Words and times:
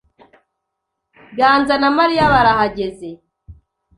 Ganza 1.37 1.75
na 1.81 1.89
Mariya 1.97 2.23
barahageze. 2.33 3.09